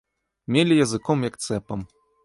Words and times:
Меле 0.55 0.79
языком, 0.85 1.19
як 1.29 1.41
цэпам. 1.45 1.89